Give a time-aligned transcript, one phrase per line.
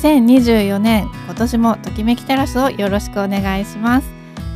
[0.00, 4.08] 2024年今年もときめきテラスをよろしくお願いします、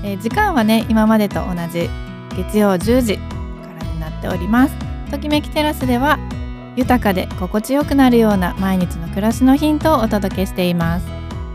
[0.02, 1.90] えー、時間はね今までと同じ
[2.34, 3.24] 月曜10時か
[3.78, 4.74] らになっております。
[5.10, 6.18] ときめきテラスでは
[6.76, 11.06] 豊かで心地よくなるような毎日の暮らしのヒントをお届けしています。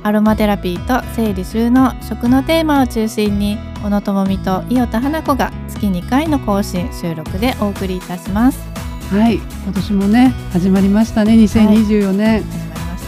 [0.03, 8.59] アロマテラピーと整理収納食のテーマを中心に小野智美と伊予田花子が月2回の更新収録でお送りいたします。
[9.09, 12.43] はい今年もね始まりましたね2024年、はい、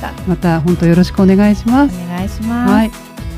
[0.01, 0.13] した。
[0.27, 1.95] また本当よろしくお願いします。
[1.95, 2.91] お願いします、はい。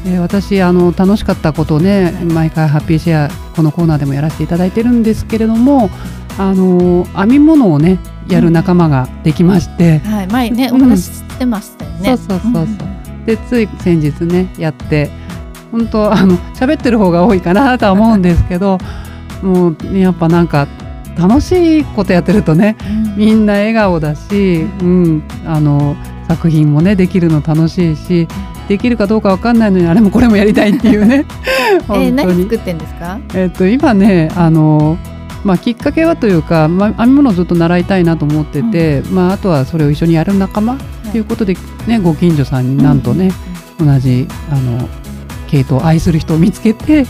[0.06, 5.90] えー、私あの楽しかったことをね、はい、毎回ハッピーシェアこのコーナーでもやらせていただいてるんですけれども
[6.38, 10.28] あの編み物をねやる仲間ができまして、うん、はい。
[10.28, 12.94] 前ねお話ししてましたよね、そうそうそうそう、うん
[13.24, 15.10] でつい先日ねやって
[15.72, 18.78] 本当あの喋ってる方が多いかなとは思うんですけど
[19.42, 20.68] もう、ね、やっぱなんか
[21.18, 25.96] 楽しいことやってるとね、うん、みんな笑顔だし、うん、あの
[26.36, 28.28] 作品もねできるの楽しいし
[28.68, 31.26] できるかどうかわかんないのにあれもこれもやりたいっていうね。
[31.90, 34.98] えー、何作ってんですか、えー、っと今ねあの
[35.44, 40.78] まあ、きっかけはというか、まあ、編み物をずっと習いたいなと思ってて、うん、まあ、あとはそれを一緒にやる仲間
[41.12, 41.20] とい。
[41.20, 43.30] うことで、ね、ご近所さんになんとね、
[43.78, 44.88] 同じあの
[45.50, 47.06] 系統を愛する人を見つけて、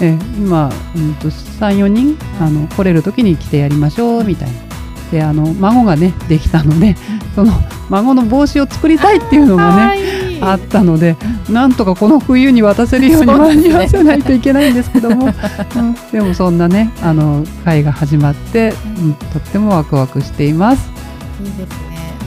[0.00, 4.74] え今、うんと、34人あの来れる時に来てやりましょうみたいな。
[5.10, 6.96] であの孫がねできたので
[7.34, 7.52] その
[7.90, 11.16] 孫の帽子を作りたいっていうのがねあったので
[11.48, 15.32] なんとかこの冬に渡せるように間に合わせないといけないんですけども、うん、
[16.12, 20.90] でもそんなねあの会が始まって、うん、とってもワクワクしています。
[21.40, 21.68] いいですね。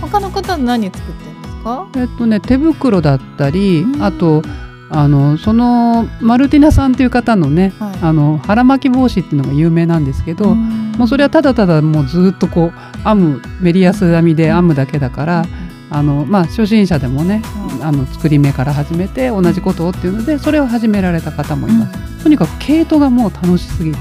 [0.01, 1.87] 他の方何作ってるんですか？
[1.95, 4.41] えっとね手袋だったり、あと
[4.89, 10.55] あのそのマルティナさんという方のね、はい、あの腹巻き帽子っていうのが有名なんですけど、
[10.97, 15.45] もうそれはただただもうずっとこう編むメリヤス編みで編むだけだから、
[15.89, 17.41] あのまあ、初心者でもね、
[17.81, 22.23] あの作り目から始めて同じことをっていうのでそれを始められた方もいます。
[22.23, 23.97] とにかく毛糸がもう楽しすぎて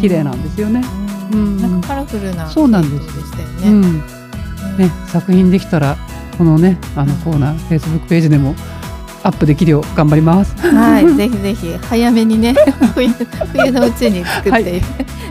[0.00, 0.82] 綺麗なんですよね。
[1.32, 3.70] うん、なんかカラフルなそうなんですでしたよね。
[3.70, 3.82] うん、
[4.78, 5.96] ね作品できたら
[6.38, 8.54] このねあのコーナー、フェイスブックページでも
[9.22, 10.56] アップできるよう頑張ります。
[10.58, 12.54] はい、ぜひぜひ早めにね
[12.94, 13.08] 冬
[13.52, 14.82] 冬のうちに作って、はい、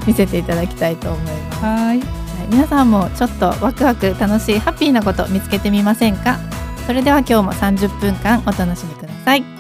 [0.05, 1.65] 見せていただきたいと思います。
[1.65, 2.01] はい
[2.49, 6.37] 皆さんもちょっとワクワク楽しいハッピーなこと見つけてみませんか？
[6.85, 9.54] それでは今日も30分間お楽しみください。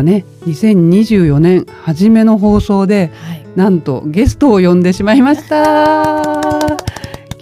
[0.00, 6.50] はね2024年初めの放送で、はい、なんとゲストを呼んでしまいました。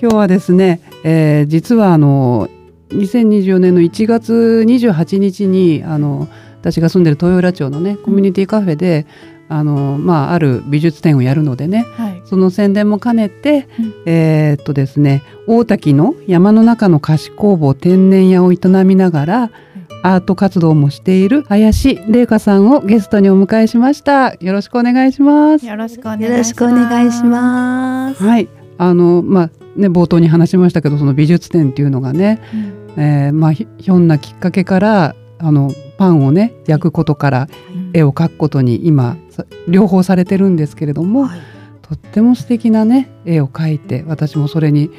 [0.00, 2.48] 今日はですね、えー、実はあの
[2.90, 6.28] 2024年の1月28日にあの
[6.60, 9.06] 私が住んでる豊浦町のねコミュニティカフェで、
[9.48, 19.50] あのまあ、ある美術展をやるのでね、はい、その宣伝も兼ねて、うん、えー、っとですね大滝の山の中の菓子工房天然屋を営みながら
[20.02, 24.34] アート活動もしている林玲香さんをゲストにお迎えしました。
[24.34, 25.66] よろしくお願いします。
[25.66, 28.22] よろしくお願いします。
[28.22, 28.48] はい。
[28.78, 32.40] あのまあね冒頭に話しましたけどその美術展っていうのがね、
[32.96, 37.48] うん、えー、まあひょんなきっかけからあのパンをね焼くことから
[37.92, 39.16] 絵を描くことに今
[39.66, 41.40] 両方されてるんですけれども、はい、
[41.82, 44.90] とっても素敵なね絵を描いて私もそれに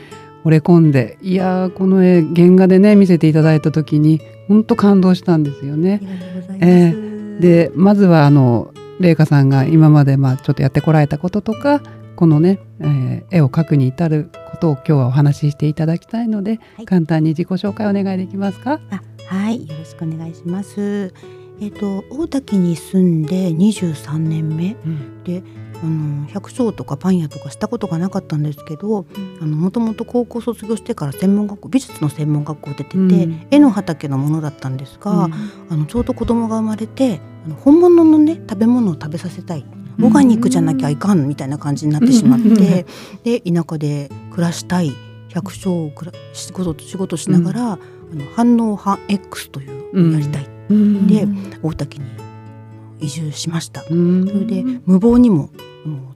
[0.43, 6.01] 惚れ込んでいやこの絵原画でね見せていただいた時に本当感動したんですよね。
[6.59, 11.81] えー、でまずはあの麗華さんが今までまあちょっとやってこられたこととか
[12.15, 18.79] このね、えー、絵を描くに至ることを今日はお話ししていただきたいので、はい、簡単に自己紹介お願いできますか？
[19.27, 21.13] はいよろしくお願いします。
[21.61, 25.43] えっ、ー、と大滝に住んで23年目、うん、で
[25.81, 29.05] あの百姓とかパン屋とかしたことがなかったんですけど
[29.41, 35.33] もともと高校卒業してから専門学校美術の専門学校出てて、うん、絵の畑のものだったんですが、うん、
[35.69, 39.65] あのちょうど子供が生まれてあの本物のね食べ物を食べさせたい。
[40.01, 42.85] オーガニックじゃなきゃいかんみたいな感じになってしまって、
[43.23, 44.93] で田舎で暮らしたい。
[45.29, 45.91] 百姓を
[46.33, 47.77] 仕事仕事しながら、あ
[48.13, 50.47] の反応反 X というやりたい、
[51.07, 51.27] で
[51.61, 52.05] 大滝に
[52.99, 53.83] 移住しました。
[53.83, 53.95] それ
[54.45, 55.49] で無謀にも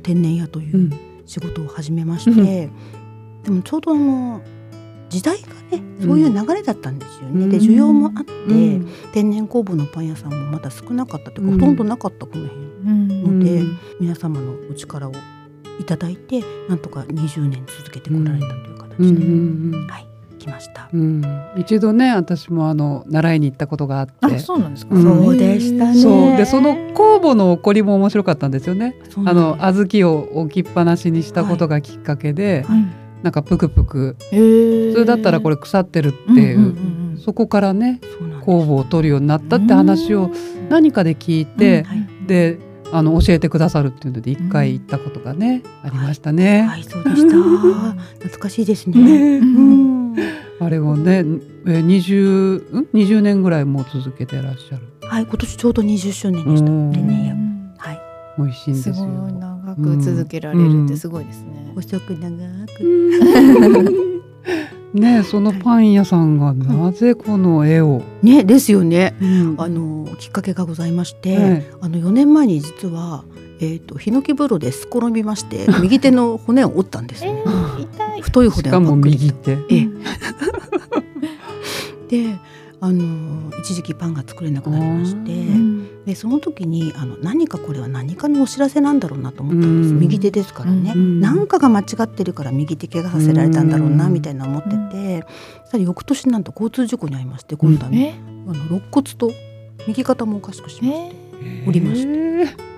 [0.03, 0.91] 天然屋という
[1.25, 4.41] 仕事を始めまして、うん、でもちょうどあの
[5.09, 13.63] 時代がねそういう流れだったんですよね、うん、で需要もあって、うん、天然酵母のパン屋さんもまだ少なかったって、ほとんどなかったこの辺、ので、
[13.99, 15.13] 皆様のお力を
[15.79, 20.07] いただいてなんとか20年続けてこられたという形で、はい、
[20.43, 20.89] きました。
[20.93, 21.23] うん、
[21.57, 24.13] 一度ね私もあの習いに行ったことがあって。
[24.21, 25.95] あそうなんですか、うん、そうでしたね。
[25.95, 26.37] そう。
[26.37, 28.95] でその酵母の起こりも面白かったんですよね。
[29.25, 32.77] あの小豆を置きっぱなしにしたことがきっかけで、はい。
[32.79, 32.87] はい、
[33.23, 36.57] なんかぷくぷく普通だったらこれ腐ってるっていう。
[36.57, 36.73] うんうんう
[37.09, 37.99] んうん、そこからね
[38.41, 40.31] 酵母を取るようになったって話を
[40.69, 41.83] 何かで聞いて、うん。
[41.85, 42.59] はい、で
[42.93, 46.61] あの教えてくださるっていうので一回行ったことがね、うん、ありましたね。
[46.61, 47.35] はい、そうでした。
[48.21, 49.01] 懐かしいですね。
[49.01, 50.15] ねうん、
[50.59, 51.25] あれをね、
[51.65, 54.83] え二十二十年ぐらいもう続けてらっしゃる。
[55.01, 56.69] はい、今年ちょうど二十周年でした。
[56.69, 57.35] ね、
[57.77, 57.99] はい。
[58.37, 58.95] 美味しいんですよ。
[58.95, 61.71] す長く続けられるってすごいですね。
[61.73, 62.29] 細く長
[62.77, 64.13] く。
[64.93, 73.23] ねそのパン屋さんがなぜこの絵を、ねですよね、うん、あのきっかけがございまして、はい、あの4年前に実は
[73.59, 79.57] えーと、ヒノキ風呂です転びまして 右手の骨を折ったんです、ね、えー、太い骨しかも右手。
[79.69, 79.87] え。
[82.09, 82.35] で
[82.83, 85.31] あの一時期パンが作れなくなりまして
[86.05, 89.93] でその時にあの何かこれは何かのお知らせなんだろうなと思ったんです。
[89.93, 90.93] 右手ですからね。
[90.93, 95.25] 何かが間違ってるから右手怪我させられたんだろうなみたいな思ってて
[95.71, 98.19] そし翌年なんと交通事故に遭いまして今度は、ね、
[98.49, 99.31] あの肋骨と
[99.87, 101.15] 右肩もおかしくしまして
[101.65, 102.73] 折りまして。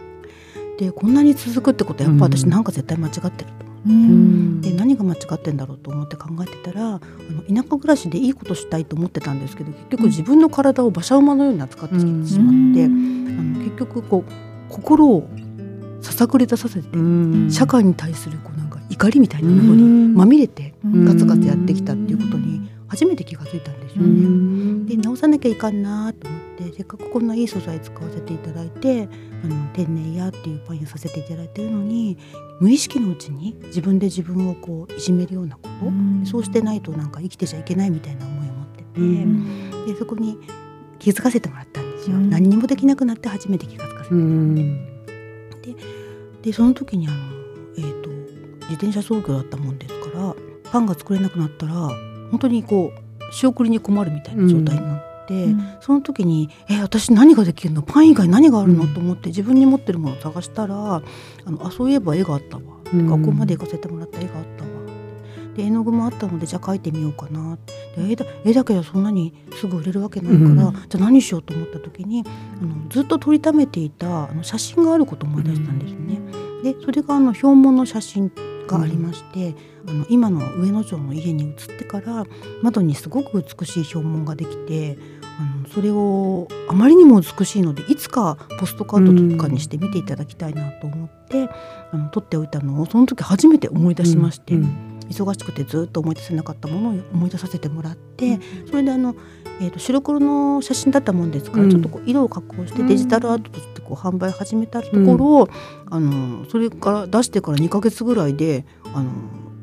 [0.77, 3.64] でこんなに続くってことはやっぱ私なんか絶対間違ってると。
[3.87, 14.31] うん、で何が間違ってんだろうと思って考えてたらあの田舎暮らしでいいことしたいと思ってたんですけど結局自分の体を馬車馬のように扱ってしまって、うん、あの結局こう
[14.69, 15.29] 心を
[16.01, 19.83] ささくれ出させて、うん、社会に対するこうなんか怒りみたいなものに
[20.13, 24.95] まみれてガツガツやってきたっていうことに初めて気が付いたんですよね。
[24.95, 29.09] で直さなきゃいかんなと思ってせっかくこんないい素材使わせていただいて
[29.43, 32.17] あの天然屋っていうパン屋させていただいてるのに
[32.59, 38.83] 無意識のうちに自分で自分をこういじめるようなこと、うそうしてないとなんか生きてちゃいけないみたいな思いを持って
[39.85, 40.37] て、でそこに
[40.99, 42.17] 気づかせてもらったんですよ。
[42.17, 45.75] 何にもできなくなって初めて気が付かせてで
[46.41, 47.17] でその時にあの、
[47.77, 50.35] えーと、自転車操業だったもんですから
[50.71, 51.73] パンが作れなくなったら
[52.31, 55.14] 本当にこう仕送りに困るみたいな状態になって。
[55.33, 57.81] うん、その時に「え私何ができるの？
[57.81, 60.75] パン以外何があるの?」と思って自分に持ってるものを探したら
[61.45, 62.63] 「あのあそういえば絵があったわ」
[62.93, 64.69] うん、学校まで行かせてもらった絵があったわ」
[65.55, 67.57] で絵の具もあったのでじゃあ描いてみようかな。
[67.95, 72.25] で絵だ絵だけじゃそんなにすぐ売れるわけないから、うん、じゃあ何しようと思った時に
[72.61, 76.19] あのずっと撮りためていたあの写真があることを思い出したんですね。
[76.61, 78.31] でそれがあの表門の写真
[78.67, 79.55] がありまして、
[79.85, 82.25] うん、あの今の上野城の家に移ってから
[82.61, 84.97] 窓にすごく美しい表門ができて
[85.39, 91.49] あのそれをあまりにも美しいのでいつかポストカードとかにして見ていただきたいなと思って、うん、
[91.91, 99.15] あの撮っておいたのをその時初めて思い出しまして、うん、忙しくてずっと思い出せなかったものを思い出させてもらって、それであの、
[99.61, 105.49] えーと、白黒の写真だったもんですから、ちょっとこう色を加工してデジタルアートとしてこう販売始めたところ、
[105.89, 109.11] あのそれから出してから2か月ぐらいであの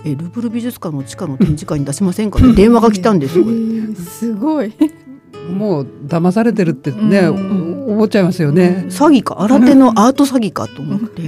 [0.05, 3.45] えルーブル美術館の地下の展示会に出しませんかって電話が来たんですよ。
[3.95, 4.73] すごい
[5.51, 8.87] もう騙されてるってね、うん、思っちゃいますよね。
[8.89, 11.23] 詐欺か新手のアート詐欺かと思って、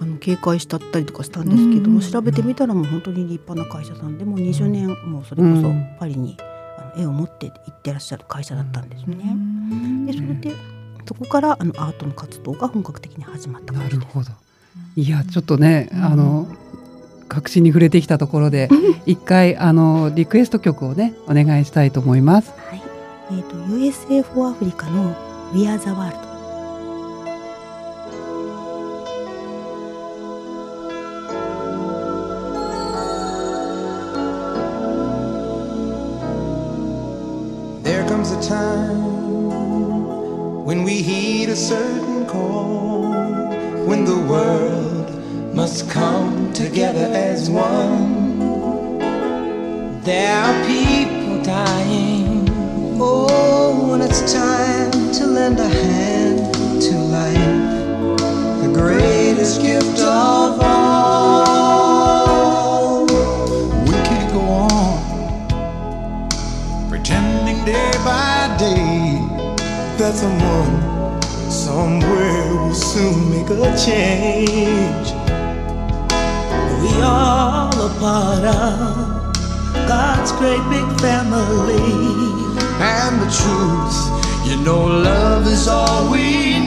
[0.00, 6.36] あの警戒したったりとかしたんですけども、調べてみたらもう本当に立派な会社さんでもう20年もうそれこそパリに
[6.78, 9.16] あの絵を持って行ってらっしゃる会社だったんですね。
[10.06, 10.56] でそれで
[11.06, 14.30] そこからあのアートの活動が本格的に始まったなるほど。
[14.96, 16.46] いやちょっとね、あの
[17.28, 18.68] 確信に触れてきたところで
[19.06, 22.52] 一回あのリクエスト曲をねお願いしたいと思います。
[22.68, 22.81] はい
[23.31, 25.15] えーと、USA for Africa の
[25.53, 26.27] We Are the World
[37.83, 39.17] There comes a time
[40.65, 43.13] when we heed a certain call,
[43.85, 45.09] when the world
[45.55, 48.49] must come together as one.
[50.03, 52.30] There are people dying
[53.04, 57.58] Oh, when it's time to lend a hand to life,
[58.62, 61.46] the greatest gift of all.
[63.86, 65.48] We can't go on
[66.88, 69.18] pretending day by day
[69.98, 75.08] that someone somewhere will soon make a change.
[76.82, 79.34] We are all a part of
[79.88, 82.21] God's great big family
[82.80, 83.98] and the truth.
[84.48, 86.61] You know, love is all we need.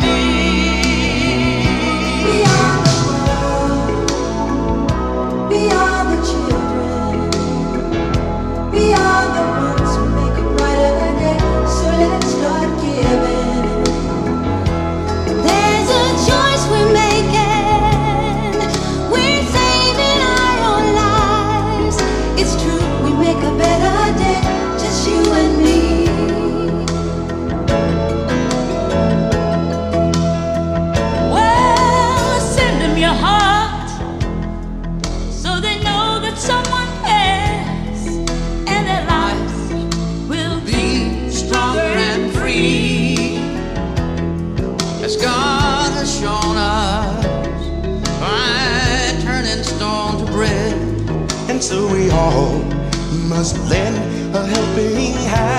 [53.53, 55.54] Lend a helping hand.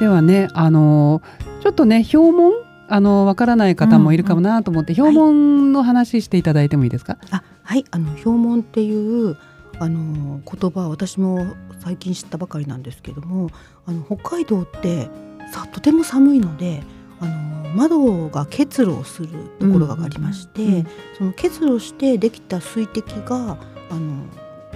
[0.00, 1.22] ではね、あの
[1.62, 2.52] ちょっとね、標文
[2.88, 7.18] あのわからない方もいるかもなと思って、標文の話していただいてもいいですか？
[7.30, 9.36] あはいあの標文っていう
[9.80, 11.46] あの言葉は私も
[11.80, 13.50] 最近知ったばかりなんですけども
[13.86, 15.08] あの北海道って
[15.52, 16.82] さとても寒いので
[17.20, 20.86] あの窓が結露をするところがありまして、うんうん
[21.18, 23.58] その結露してできた水滴が
[23.90, 24.24] あの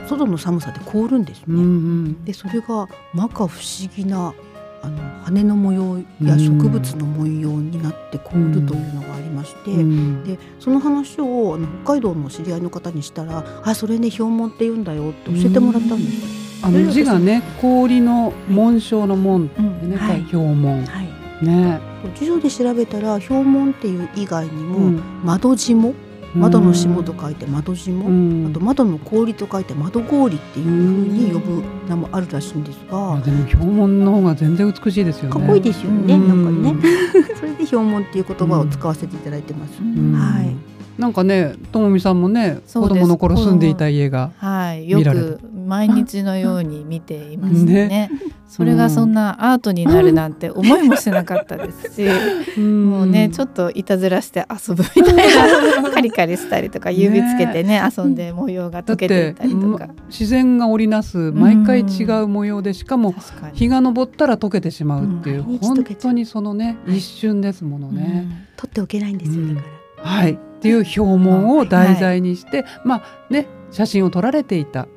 [0.09, 1.45] 外の寒さで凍るんですね。
[1.49, 2.25] うんうん。
[2.25, 4.35] でそれが摩訶不思議な
[4.83, 10.25] あの羽の模様や植物の模様になって凍るというのがありまして、うん。
[10.25, 16.41] でその話をあの北海道の知り合いの方にしたら「あそれね氷紋って言うんだよ」って教えてもらったんです。
[16.63, 19.97] あの字がね、氷の紋章の紋ってね、うん。
[19.97, 20.25] はい。
[20.27, 20.85] 標紋。
[20.85, 21.81] はい、ね。
[22.19, 25.03] 辞書で調べたら氷紋っていう以外にも、うん。
[25.25, 25.95] 窓霜
[26.35, 28.47] 窓の霜と書いて窓霜、うん。
[28.49, 30.73] あと窓の氷と書いて窓氷っていうふう
[31.09, 35.31] に呼ぶ名もあるらしいんですが、あでも標紋の方が全然美しいですよね。
[35.31, 36.29] かっこいいですよね、うん。
[36.29, 36.91] なんかね。
[37.35, 39.81] それで氷紋っていう言葉を使わせていただいてます。
[39.81, 40.13] うん。
[40.15, 40.70] はい
[41.01, 48.11] なんかねともみさんもね子供の頃住んでいた家がはい、よく毎日のように見ていましたね。
[48.51, 59.89] それがそんなアートになるなんて思いもしなかったですし、もうねちょっっといたずらして遊ぶみたいな カリカリしたりとか指つけてね遊んで模様が溶けていたりとか。
[60.09, 63.15] 自然が織りなす毎回違う模様でしかも
[63.53, 65.59] 日が昇ったら溶けてしまうっていう、うん。
[65.59, 66.99] 本当にそのねはい。
[66.99, 68.49] 一瞬ですものね。
[68.57, 70.33] 取っておけないんですよ、うんだからはい。
[70.33, 74.89] っていう表紋を題材にして、まあね写真を撮られていた。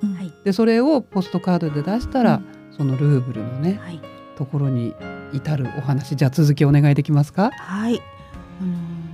[0.43, 2.41] でそれをポストカードで出したら、
[2.75, 4.01] そのルーブルのねはい。
[4.35, 4.95] ところに
[5.31, 6.15] 至るお話。
[6.15, 7.51] じゃあ続きお願いできますか？
[7.51, 8.01] はい。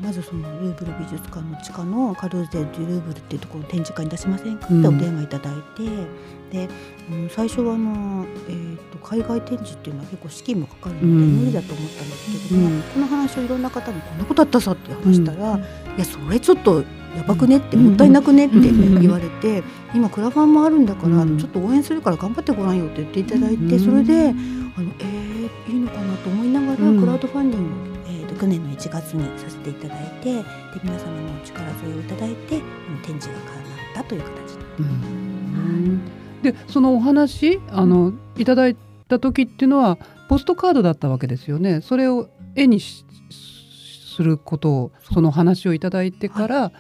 [0.09, 4.65] まずそのルーブル美術館の地下のカルーゼ・デュルーブルっていうところの展示会に出しませんか？
[4.65, 6.67] ってうんお電話いただいて、で、
[7.11, 11.11] うん、最初はあの、えー、と海外展示っていうのは結構資金もかかるのでうん。
[11.41, 12.81] 無理だと思ったんですけれども、うん。
[12.81, 15.59] この話をいろんな方にこんなことあったさって話したら、うん。
[15.61, 15.63] い
[15.99, 16.81] やそれちょっと
[17.15, 17.85] やばくねって、うん。
[17.89, 19.01] もったいなくねってうん。
[19.01, 19.63] 言われて、
[19.93, 21.37] 今クラファンもあるんだから、うん。
[21.37, 23.79] ちょっと応援するから頑張ってごらんよって言っていただいて、うん。
[23.79, 26.99] それであのえー、いいのかなと思いながら、うん。
[26.99, 27.98] クラウドファンディング
[28.46, 30.43] を、えー、と去年の1月にさせていただいてで
[30.84, 36.02] 皆様のお力添えをいただいてあの展示が叶ったという形にうん。
[36.41, 39.97] でそのお話あのいただいた時っていうのは
[40.30, 41.82] ポストカードだったわけですよね。
[41.82, 43.06] それを絵にし
[44.15, 46.71] することをその話をいただいてから、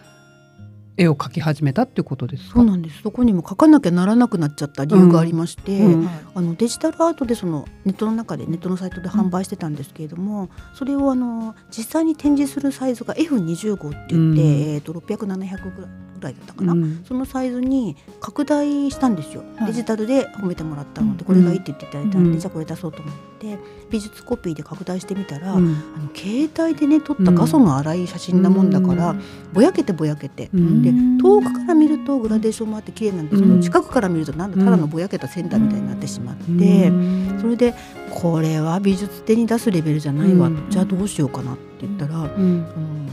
[0.99, 2.55] 絵を描き始めたっていうことですか？
[2.55, 3.01] そうなんです。
[3.01, 6.09] そこにも書かなきゃならなくなっちゃった理由がありまして、うん。
[6.35, 14.37] あのデジタルアートでそのネットの中でネットのサイトで販売してたんですけれども、それをあの実際に展示するサイズが F25 って言って、うん。
[14.37, 15.87] えー、と600700ぐ
[16.19, 17.03] らいだったかな、うん。
[17.07, 19.67] そのサイズに拡大したんですよ、はい。
[19.67, 21.25] デジタルで褒めてもらったので、うん。
[21.27, 22.39] これがいいって言っていただいたので、うん。
[22.39, 23.57] じゃあこれ出そうと思って
[23.89, 25.75] 美術コピーで拡大してみたら、うん。
[25.95, 29.15] あの携帯でね撮った画素の粗い写真なもんだから、
[29.53, 33.61] ぼやけてぼやけて、うんで遠くから見るとグラデーションもあって綺麗なんですけど、うん。
[33.61, 36.41] 近くから見るとなんだただのぼやけたセンターみたいになってしまって、
[36.89, 37.37] うん。
[37.39, 37.73] それで
[38.11, 40.69] これは美術展に出すレベルじゃないわ、うん。
[40.69, 42.27] じゃあどうしようかなって言ったら、うん。
[42.27, 43.07] うん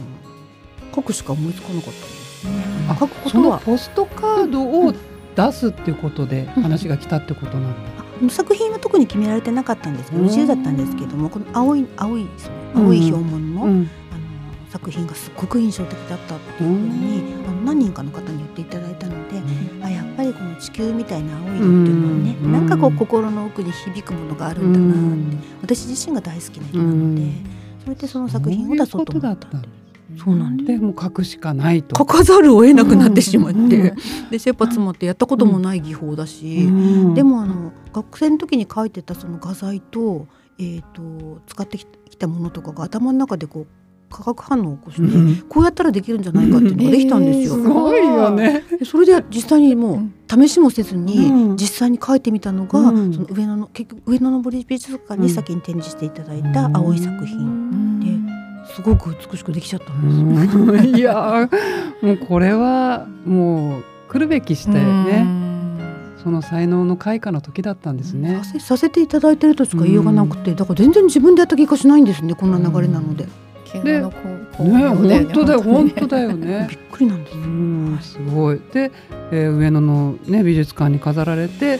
[0.95, 2.53] 書くしか思いつかなかったんですね。
[2.89, 4.95] あ書くこそのとはポストカードを
[5.35, 7.79] 出すっていうことで話が来たってことなんだ。
[8.27, 10.11] あ作品は特に決められてなかったんです。
[10.11, 10.29] けどうん。
[10.29, 12.27] 自由だったんですけどもこの青い青い
[12.75, 13.71] 青い表紋の,、うん。
[13.71, 13.89] あの
[14.71, 17.23] 作品がすごく印象的だったっていうふうに、
[17.67, 19.43] 何人かの方に言っていただいたので、
[19.85, 22.53] あやっぱりこの地球みたいな青い色っていうのはね、うん。
[22.53, 25.59] なんかこう心の奥に響くものがあるんだなって、うん。
[25.63, 27.47] 私自身が大好きな人なので、うん。
[27.83, 30.23] それでその作品を出そうと思ったんです。
[30.23, 31.97] そうなんですでもう書くしかないと。
[31.97, 33.69] 書かざるを得なくなってしまって、うん。
[34.31, 36.71] で切羽詰まってやったこともない技法だし、う
[37.11, 37.15] ん。
[37.15, 43.67] でもあの学生の時に書いてたその画材と,、えー、と使ってきたものとかが頭の中でこう
[44.11, 47.55] 化学反応を起こして、うんこうやったらできるんじゃないかっていうのができたんですよ。
[47.55, 48.65] すごいよね。
[48.79, 58.01] でそれで実際にもう試しもせずにうん実際に書いてみたのが、うんその上野の結局上野の森美術館に先に展示していただいた青い作品、
[58.67, 60.03] ですごく美しくできちゃったん
[60.35, 60.63] ですよ。
[60.63, 65.47] うんいやーもうこれはもう来るべきしたよね。
[66.23, 68.45] その才能の開花の時だったんですねさ。
[68.45, 73.29] せさせていただいてるとしか言いようがなくて、だから全然自分でやった気がしないんですねこんな流れなので、
[73.83, 74.17] で、のこ
[74.61, 76.67] うね本当だよ本当だだよね。
[76.71, 76.77] び。
[76.77, 77.41] っくりなんですう。
[77.41, 78.61] んすごい。
[78.73, 78.91] で、
[79.31, 81.79] えー上野のね美術館に飾られて、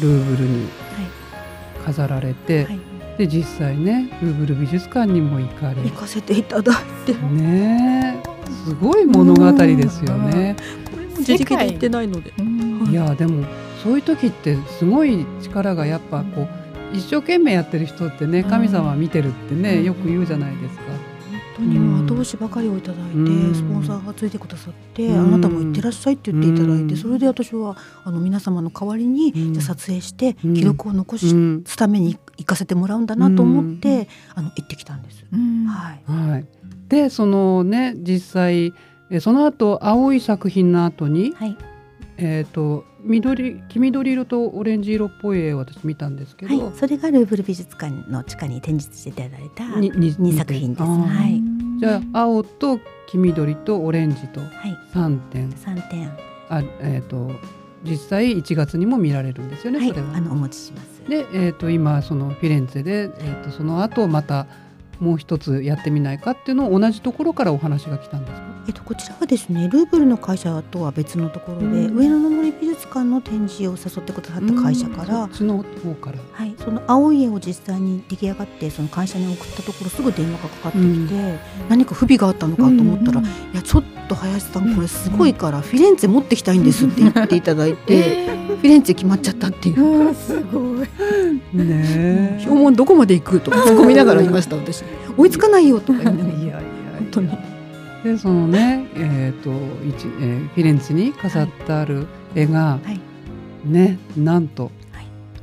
[0.00, 0.66] ルーブルに
[1.84, 2.80] 飾られて、はい。
[3.18, 8.30] で実際ねルーブル美術館にも行かれ行かせていただいて、ねえ
[8.64, 10.56] すごい物語ですよね。
[11.18, 12.32] 自力で行ってないので。
[12.90, 13.44] いやでも
[13.82, 19.84] そういう時ってすごい力がやっぱこう一生懸命やってる人ってね神様見てるってね、うん。
[19.84, 20.82] よく言うじゃないですか。
[21.60, 23.54] にもう後押しばかりをいただいて、うん。
[23.54, 25.34] スポンサーがついてくださって、うん。
[25.34, 26.96] あなたも行ってらっしゃいって言っていただいて、うん。
[26.96, 29.54] それで私はあの皆様の代わりに、うん。
[29.54, 30.54] じゃあ撮影してうん。
[30.54, 31.64] 記録を残しうん。
[31.66, 35.24] すために行かせてもらうんだなと思って、あの行ってきたんです。
[35.32, 35.66] うん。
[35.66, 36.02] はい。
[36.06, 36.46] はい、
[36.88, 38.72] でそのね実際
[39.10, 41.56] えその後青い作品の後に、はい。
[42.22, 50.82] えー、と緑黄緑色とオレンジ色っぽい絵を私見たんですけど、はい、それがルーブル美術館の地下に展示していただいたにに二作品です。
[50.82, 51.42] はい。
[51.78, 54.78] じゃあ青と黄緑とオレンジとはい。
[54.92, 56.10] 3点三点。
[56.50, 57.32] あ、えー、と
[57.84, 60.16] 実際1月にも見られるんですよね、はいそれは。。
[60.16, 61.02] あのお持ちします。
[61.08, 64.46] で、えー、と今そのフィレンツェで、えー、とその後また
[65.00, 68.50] もう一つやってみないかっていうのを同じところからお話が来たんですか？
[68.68, 71.96] えっと、こちらはですねルーブルの会社とは別のところで、うん。
[71.96, 76.18] 上野の森美術館の展示を誘ってくださった会社から、そっちの方から。
[76.32, 88.26] はい、その青い絵を実際に出来上がってその会社に送ったところすぐ電話がかかってきて、何か不備があったのかと思ったら、いやちょっと林さんこれすごいからフィレンツェ持ってきたいんですって言っていただいて、
[88.60, 89.82] フィレンツェ決まっちゃったっていう。
[89.82, 90.88] うんすごい。
[91.52, 94.84] ね標本どこまで行くとか突っ込みながら言いました私。
[95.16, 96.60] 追いつかないよとか言いながらいやいや。
[96.98, 97.38] 本当に。
[98.04, 99.50] でそのねえっ、と
[99.86, 103.00] 一えーフィレンツェに飾ってある絵が、はい。
[103.68, 104.70] ねなんと。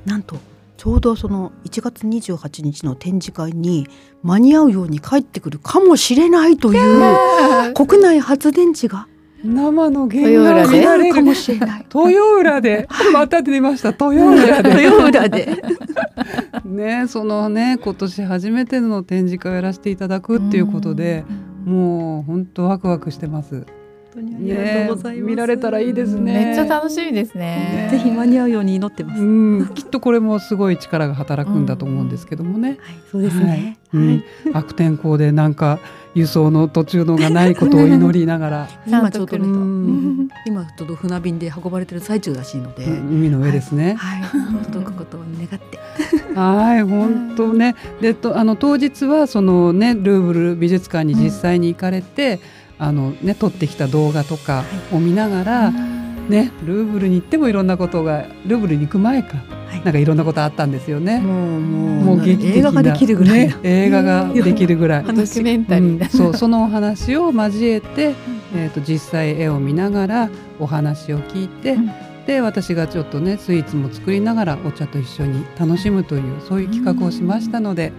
[0.06, 0.38] なんと
[0.78, 3.88] ちょうどその1月28日の展示会に
[4.24, 9.08] 間に合うように帰ってくるかもしれないという国内発電池が
[9.44, 11.14] 生の原画を見られる。
[11.14, 11.86] かもしれない。
[11.94, 12.88] 豊浦で。
[13.14, 13.90] また出ました。
[13.90, 14.70] 豊浦で。
[14.84, 15.64] 豊浦で。
[16.66, 21.24] ねそのね今年初めての展示会をやらせていただくっていうことで、
[21.66, 23.66] もう本当ワクワクしてます。
[24.18, 26.34] 本当にね見られたらいいですね。
[26.34, 27.88] めっちゃ楽しみですね。
[27.92, 29.22] ぜひ間に合うように祈ってます。
[29.22, 32.70] うん、きっとこれもすごい力が働くんだと思うんですけどもね。
[32.70, 32.78] はい、
[33.12, 33.46] そうですね。
[33.46, 35.80] はいうん悪天候でなんか
[36.14, 43.96] 輸送の途中のがないことを祈りながら、 今ちょうどちゃんとうん今ちょうど船便で運ばれてる最中らしいので、海の上ですね。
[43.98, 45.80] はい、届くことを願って。
[46.34, 47.76] はい、本当ね。
[48.02, 52.40] で、とあの当日はそのねルーブル美術館に実際に行かれて、
[52.80, 59.84] あのね撮ってきた動画とかを見ながら、ねルーブルに行ってもいろんなことがルーブルに行く前か、はい。
[59.84, 61.20] なんかいろんなことあったんですよね。
[61.20, 65.04] もうもう映画ができるぐらいね、映画ができるぐらい。
[65.04, 66.06] ドキュメンタリーだ。
[66.06, 66.12] うん。
[66.12, 68.16] そうそのお話を交えて、
[68.56, 71.92] えー、と実際絵を見ながらお話を聞いて、うん。
[72.26, 77.94] で私がちょっとねスイーツも作りながらお茶と一緒に楽しむというそういう企画をしましたので、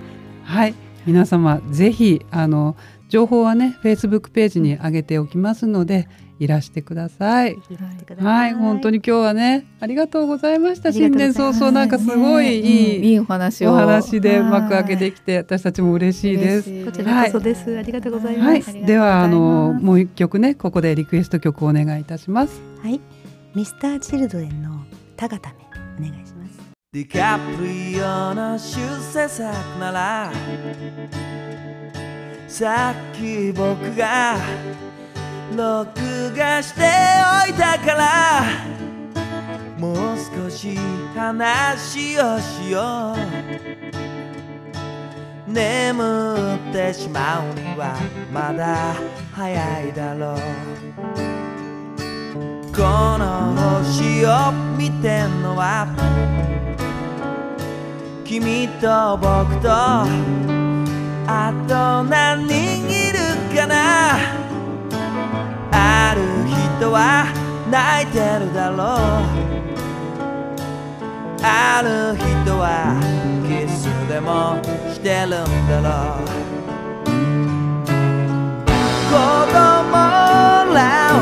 [0.45, 0.75] はい。
[1.07, 2.77] 皆様ぜひあの
[3.09, 7.57] 情報はね Facebook ページに上げておきますのでいらしてください。
[8.21, 16.85] はい本当にに今日はねありがとうございました新年早々なんかすごいいい、いいお話をお話で幕開けできて私たちも嬉しいです。
[16.85, 17.79] こちらこそです。
[17.79, 22.61] ありがとうございはいます。、ではあのもう一曲ねここでリクエスト曲をお願いいたします。
[22.83, 23.01] はい、
[23.55, 24.85] ミスターチルドレンの
[25.17, 25.57] たがため
[25.99, 26.59] お願いします。
[26.93, 28.81] ディカプリオの出
[29.13, 30.33] 世作なら
[32.49, 34.39] さっき僕が
[35.55, 36.81] 録画して
[37.45, 38.43] おいたから
[39.79, 40.75] もう少し
[41.15, 43.19] 話をしよう。
[45.53, 47.95] 眠ってしまうには
[48.33, 48.95] まだ
[49.33, 50.37] 早いだろう。
[52.75, 52.83] こ
[53.19, 55.87] の星を見てんのは
[58.25, 60.58] 君と僕と
[61.31, 63.19] あと何人いる
[63.55, 64.17] かな？
[65.71, 67.27] ある人は
[67.71, 68.87] 泣いてるだろう。
[71.43, 72.97] ある人は
[73.47, 74.57] キスでも
[74.91, 75.31] してるん
[75.69, 76.25] だろう。
[79.11, 79.13] 子
[79.53, 79.93] 供
[80.75, 80.79] ら
[81.13, 81.17] を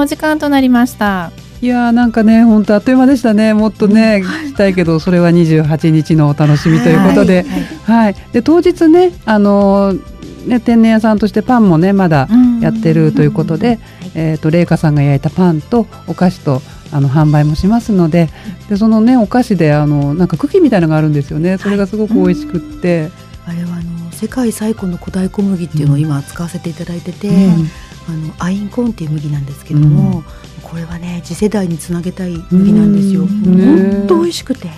[0.00, 1.30] のお時間となりました。
[1.60, 3.52] いやーなんかね本当あっという間でしたね。
[3.52, 7.44] もっとね、聞きたいけどそれは28日のお楽しみということで、
[7.84, 12.26] はいで当日ねあのーね天然屋さんとしてパンもねまだ
[12.62, 13.78] やってるということで、
[14.14, 18.30] えっ、と麗華さんが焼いたパンとお菓子とあの販売もしますので
[18.70, 21.58] でそのねお菓子であのなんかクッキーみたいのがあるんですよね。
[21.58, 23.10] それがすごく美味しくって、
[23.46, 27.68] あれはあの世界最古の古代小麦っていうのを今使わせていただいてて、うん
[28.10, 30.22] あのアインコーンっていう麦なんですけども、
[30.62, 33.26] これはね次世代につなげたい麦なんですよ。
[33.26, 34.68] 本当美味しくて、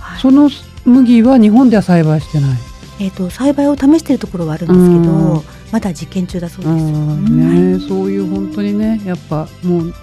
[0.00, 0.20] はい。
[0.20, 0.50] その
[0.84, 2.58] 麦は日本では栽培してない？
[3.00, 5.42] えっ、と栽培を試しているところはあるんですけど、うん。
[5.72, 6.84] まだ実験中だそううです。
[6.86, 9.94] んね、そういう本当にねやっぱもう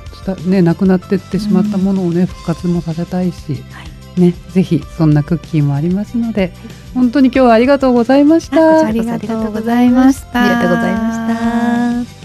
[0.49, 3.83] ねなくなってってしまったものをね復活もさせたいし、は
[4.17, 4.21] い。
[4.21, 6.51] ねぜひそんなクッキーもありますので
[6.95, 8.87] 本当に今日はありがとうございました。
[8.87, 10.41] ありがとうございました。
[10.41, 12.16] ありがとうございました。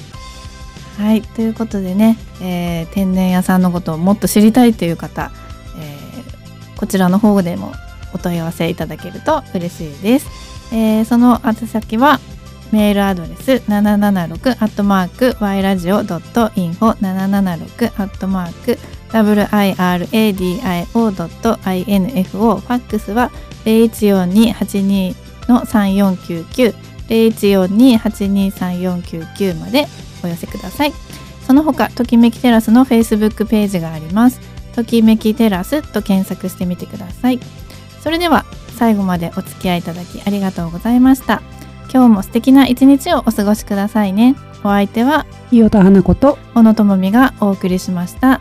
[0.98, 5.30] はいということでね、えー天然屋さんのことをもっと知りたいという方、
[5.78, 6.02] えー
[6.78, 7.72] こちらの方でも
[8.12, 10.26] お問い合わせいただけると嬉しいです、
[10.72, 12.18] えーその宛先は
[12.72, 18.78] メールアドレス776アットマーク y ラジオドットインフォ776アットマーク
[19.12, 23.30] wiradio ドット info ファックスは
[23.66, 25.14] 014282
[25.48, 26.74] の3499
[27.08, 29.86] 0142823499まで
[30.24, 30.92] お寄せください。
[31.46, 34.40] その他ときめきテラスの Facebook ページがあります。
[34.74, 37.40] ときめきテラスと検索してみてください。
[38.00, 38.44] それでは
[38.76, 41.42] 最後までお付き合いいただきありがとうございました。
[41.92, 44.34] 今日も素敵な一日をお過ごしくださいね。
[44.64, 48.40] お相手は伊予田花子と小野智美がお送りしました